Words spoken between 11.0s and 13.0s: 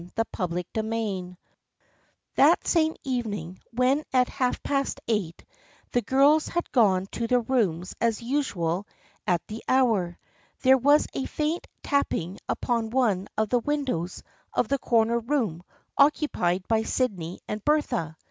a faint tapping upon